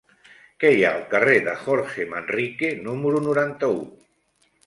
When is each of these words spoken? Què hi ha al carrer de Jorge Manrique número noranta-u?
Què 0.61 0.69
hi 0.75 0.79
ha 0.85 0.93
al 0.99 1.03
carrer 1.11 1.35
de 1.49 1.53
Jorge 1.65 2.07
Manrique 2.15 2.73
número 2.87 3.23
noranta-u? 3.29 3.79